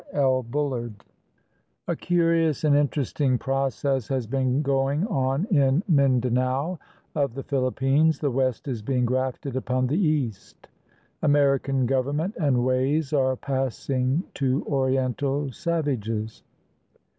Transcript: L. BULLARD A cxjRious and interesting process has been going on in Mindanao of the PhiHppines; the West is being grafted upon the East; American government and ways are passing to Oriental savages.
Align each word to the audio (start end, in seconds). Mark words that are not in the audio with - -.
L. 0.13 0.41
BULLARD 0.41 0.95
A 1.87 1.95
cxjRious 1.95 2.63
and 2.63 2.75
interesting 2.75 3.37
process 3.37 4.07
has 4.07 4.25
been 4.25 4.63
going 4.63 5.05
on 5.05 5.45
in 5.51 5.83
Mindanao 5.87 6.79
of 7.13 7.35
the 7.35 7.43
PhiHppines; 7.43 8.19
the 8.19 8.31
West 8.31 8.67
is 8.67 8.81
being 8.81 9.05
grafted 9.05 9.55
upon 9.55 9.85
the 9.85 9.99
East; 9.99 10.67
American 11.21 11.85
government 11.85 12.33
and 12.41 12.65
ways 12.65 13.13
are 13.13 13.35
passing 13.35 14.23
to 14.33 14.65
Oriental 14.65 15.51
savages. 15.51 16.41